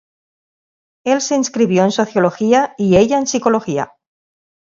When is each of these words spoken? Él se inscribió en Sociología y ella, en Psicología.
Él 1.05 1.21
se 1.21 1.35
inscribió 1.35 1.83
en 1.83 1.91
Sociología 1.91 2.73
y 2.75 2.97
ella, 2.97 3.19
en 3.19 3.27
Psicología. 3.27 3.93